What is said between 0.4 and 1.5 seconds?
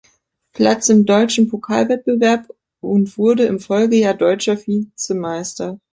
Platz im Deutschen